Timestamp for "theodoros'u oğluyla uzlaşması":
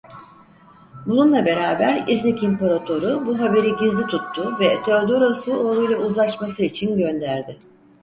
4.83-6.63